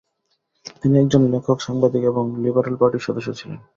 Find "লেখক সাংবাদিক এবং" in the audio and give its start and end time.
1.33-2.23